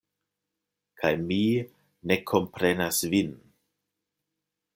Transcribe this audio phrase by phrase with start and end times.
[1.01, 1.37] Kaj mi
[2.13, 3.31] ne komprenas vin.